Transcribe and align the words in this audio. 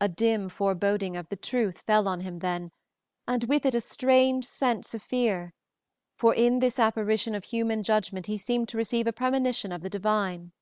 A 0.00 0.08
dim 0.08 0.48
foreboding 0.48 1.16
of 1.16 1.28
the 1.28 1.34
truth 1.34 1.80
fell 1.80 2.06
on 2.06 2.20
him 2.20 2.38
then, 2.38 2.70
and 3.26 3.42
with 3.42 3.66
it 3.66 3.74
a 3.74 3.80
strange 3.80 4.44
sense 4.46 4.94
of 4.94 5.02
fear; 5.02 5.54
for 6.16 6.32
in 6.32 6.60
this 6.60 6.78
apparition 6.78 7.34
of 7.34 7.42
human 7.42 7.82
judgment 7.82 8.26
he 8.26 8.36
seemed 8.38 8.68
to 8.68 8.76
receive 8.76 9.08
a 9.08 9.12
premonition 9.12 9.72
of 9.72 9.82
the 9.82 9.90
divine. 9.90 10.52